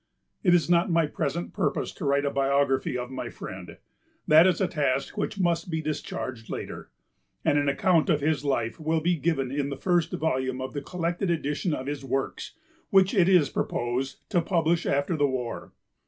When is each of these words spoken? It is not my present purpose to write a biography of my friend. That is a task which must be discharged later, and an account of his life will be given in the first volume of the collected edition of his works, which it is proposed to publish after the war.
It 0.41 0.55
is 0.55 0.67
not 0.67 0.89
my 0.89 1.05
present 1.05 1.53
purpose 1.53 1.91
to 1.91 2.05
write 2.05 2.25
a 2.25 2.31
biography 2.31 2.97
of 2.97 3.11
my 3.11 3.29
friend. 3.29 3.77
That 4.27 4.47
is 4.47 4.59
a 4.59 4.67
task 4.67 5.15
which 5.15 5.39
must 5.39 5.69
be 5.69 5.79
discharged 5.79 6.49
later, 6.49 6.89
and 7.45 7.59
an 7.59 7.69
account 7.69 8.09
of 8.09 8.19
his 8.19 8.43
life 8.43 8.79
will 8.79 8.99
be 9.01 9.15
given 9.15 9.51
in 9.51 9.69
the 9.69 9.77
first 9.77 10.11
volume 10.13 10.59
of 10.59 10.73
the 10.73 10.81
collected 10.81 11.29
edition 11.29 11.75
of 11.75 11.85
his 11.85 12.03
works, 12.03 12.55
which 12.89 13.13
it 13.13 13.29
is 13.29 13.49
proposed 13.49 14.27
to 14.31 14.41
publish 14.41 14.87
after 14.87 15.15
the 15.15 15.27
war. 15.27 15.71